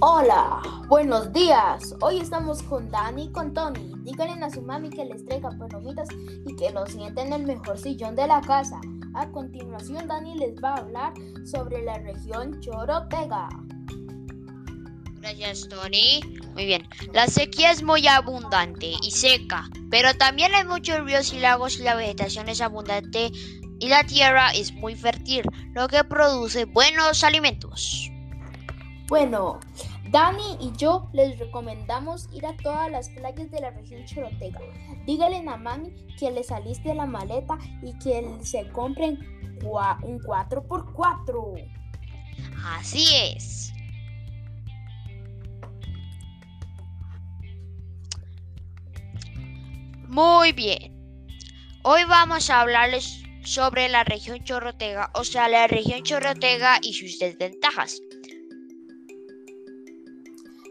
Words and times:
Hola, 0.00 0.62
buenos 0.88 1.32
días. 1.32 1.92
Hoy 2.00 2.18
estamos 2.18 2.62
con 2.62 2.88
Dani 2.88 3.24
y 3.24 3.32
con 3.32 3.52
Tony. 3.52 3.94
Díganle 4.04 4.44
a 4.44 4.50
su 4.50 4.62
mami 4.62 4.90
que 4.90 5.04
les 5.04 5.24
traiga 5.24 5.50
palomitas 5.50 6.08
y 6.46 6.54
que 6.54 6.70
lo 6.70 6.86
sienten 6.86 7.32
en 7.32 7.32
el 7.32 7.46
mejor 7.46 7.78
sillón 7.78 8.14
de 8.14 8.28
la 8.28 8.40
casa. 8.42 8.80
A 9.14 9.28
continuación, 9.32 10.06
Dani 10.06 10.38
les 10.38 10.54
va 10.62 10.74
a 10.74 10.76
hablar 10.76 11.14
sobre 11.44 11.82
la 11.82 11.98
región 11.98 12.60
Chorotega. 12.60 13.48
Gracias, 15.20 15.68
Tony. 15.68 16.20
Muy 16.56 16.64
bien. 16.64 16.88
La 17.12 17.26
sequía 17.26 17.70
es 17.70 17.82
muy 17.82 18.06
abundante 18.06 18.94
y 19.02 19.10
seca, 19.10 19.68
pero 19.90 20.14
también 20.14 20.54
hay 20.54 20.64
muchos 20.64 21.04
ríos 21.04 21.34
y 21.34 21.38
lagos 21.38 21.78
y 21.78 21.82
la 21.82 21.94
vegetación 21.94 22.48
es 22.48 22.62
abundante 22.62 23.30
y 23.78 23.88
la 23.90 24.04
tierra 24.04 24.52
es 24.52 24.72
muy 24.72 24.94
fértil, 24.94 25.42
lo 25.74 25.86
que 25.86 26.02
produce 26.02 26.64
buenos 26.64 27.22
alimentos. 27.24 28.10
Bueno, 29.08 29.60
Dani 30.10 30.56
y 30.58 30.72
yo 30.78 31.10
les 31.12 31.38
recomendamos 31.38 32.30
ir 32.32 32.46
a 32.46 32.56
todas 32.56 32.90
las 32.90 33.10
playas 33.10 33.50
de 33.50 33.60
la 33.60 33.68
región 33.72 34.06
Chorotega. 34.06 34.60
Dígale 35.04 35.46
a 35.46 35.58
mami 35.58 35.90
que 36.18 36.30
le 36.30 36.42
saliste 36.42 36.94
la 36.94 37.04
maleta 37.04 37.58
y 37.82 37.92
que 37.98 38.26
se 38.40 38.66
compren 38.70 39.18
un 39.62 40.18
4x4. 40.20 41.68
Así 42.78 43.06
es. 43.14 43.55
Muy 50.08 50.52
bien. 50.52 50.94
Hoy 51.82 52.04
vamos 52.08 52.48
a 52.48 52.60
hablarles 52.60 53.22
sobre 53.44 53.88
la 53.88 54.04
región 54.04 54.42
Chorotega, 54.44 55.10
o 55.14 55.24
sea, 55.24 55.48
la 55.48 55.66
región 55.66 56.02
Chorotega 56.04 56.78
y 56.80 56.92
sus 56.94 57.18
desventajas. 57.18 58.00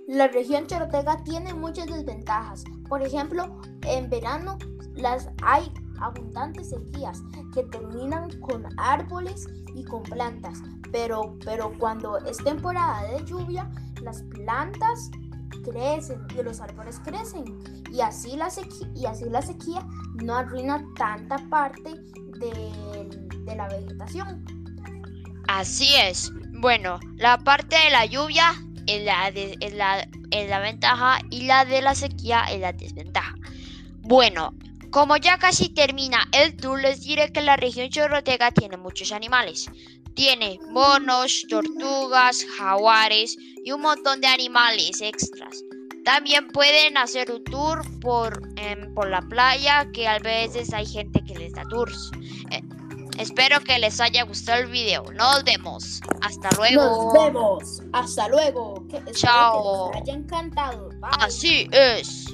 La 0.08 0.30
región 0.30 0.68
Chorotega 0.68 1.22
tiene 1.26 1.54
muchas 1.54 1.88
desventajas. 1.88 2.64
Por 2.88 3.02
ejemplo, 3.02 3.60
en 3.82 4.10
verano 4.10 4.58
las 4.96 5.30
hay 5.44 5.70
abundantes 6.00 6.70
sequías 6.70 7.22
que 7.54 7.64
terminan 7.64 8.30
con 8.40 8.66
árboles 8.78 9.48
y 9.76 9.84
con 9.84 10.04
plantas, 10.04 10.62
pero, 10.94 11.38
pero 11.44 11.74
cuando 11.78 12.18
es 12.20 12.38
temporada 12.38 13.04
de 13.12 13.26
lluvia, 13.26 13.70
las 14.02 14.24
plantas 14.24 15.12
crecen 15.70 16.26
y 16.38 16.44
los 16.44 16.62
árboles 16.62 17.00
crecen 17.04 17.44
y 17.92 18.02
así 18.02 18.38
la 18.38 18.50
sequía, 18.50 18.88
y 18.96 19.06
así 19.06 19.26
la 19.26 19.42
sequía 19.42 19.86
no 20.24 20.36
arruina 20.36 20.84
tanta 20.96 21.38
parte 21.50 21.96
de, 22.40 23.10
de 23.46 23.56
la 23.56 23.68
vegetación. 23.68 24.46
Así 25.48 25.96
es. 25.96 26.32
Bueno, 26.60 27.00
la 27.16 27.38
parte 27.38 27.76
de 27.76 27.90
la 27.90 28.06
lluvia 28.06 28.54
es 28.88 29.04
la, 29.04 29.32
la, 29.32 30.08
la 30.32 30.60
ventaja 30.60 31.20
y 31.30 31.44
la 31.44 31.66
de 31.66 31.82
la 31.82 31.96
sequía 31.96 32.46
es 32.52 32.60
la 32.60 32.74
desventaja. 32.74 33.36
Bueno, 34.02 34.54
como 34.92 35.18
ya 35.18 35.38
casi 35.38 35.70
termina 35.70 36.28
el 36.32 36.56
tour, 36.56 36.82
les 36.82 37.02
diré 37.02 37.32
que 37.32 37.42
la 37.42 37.58
región 37.58 37.90
chorrotega 37.90 38.52
tiene 38.52 38.78
muchos 38.78 39.12
animales. 39.12 39.70
Tiene 40.16 40.60
monos, 40.70 41.46
tortugas, 41.50 42.46
jaguares 42.58 43.38
y 43.64 43.72
un 43.72 43.82
montón 43.82 44.22
de 44.22 44.28
animales 44.28 45.02
extras. 45.02 45.62
También 46.04 46.48
pueden 46.50 46.98
hacer 46.98 47.32
un 47.32 47.44
tour 47.44 47.82
por, 48.00 48.42
em, 48.58 48.94
por 48.94 49.10
la 49.10 49.22
playa, 49.22 49.90
que 49.92 50.08
a 50.08 50.20
veces 50.20 50.72
hay 50.74 50.86
gente 50.86 51.24
que 51.24 51.36
les 51.36 51.54
da 51.54 51.64
tours. 51.70 52.12
Eh, 52.52 52.62
Espero 53.18 53.62
que 53.62 53.80
les 53.80 54.02
haya 54.02 54.24
gustado 54.24 54.62
el 54.62 54.70
video. 54.70 55.04
Nos 55.14 55.44
vemos. 55.46 56.02
Hasta 56.22 56.50
luego. 56.58 56.84
Nos 56.84 57.14
vemos. 57.14 57.82
Hasta 57.94 58.28
luego. 58.28 58.86
Chao. 59.14 59.92
Que 59.92 60.00
les 60.00 60.04
haya 60.04 60.14
encantado. 60.14 60.90
Así 61.20 61.68
es. 61.72 62.26